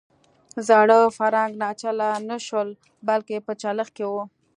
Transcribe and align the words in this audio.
زاړه 0.67 0.99
فرانک 1.17 1.51
ناچله 1.61 2.09
نه 2.29 2.37
شول 2.45 2.69
بلکې 3.07 3.35
په 3.45 3.51
چلښت 3.61 3.91
کې 3.97 4.05
وو. 4.11 4.23